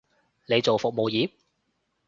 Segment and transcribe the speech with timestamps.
[0.47, 1.29] 你做服務業？